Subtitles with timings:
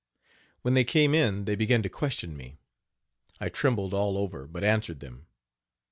[0.63, 2.57] When they came in they began to question me.
[3.39, 5.27] I trembled all over but answered them.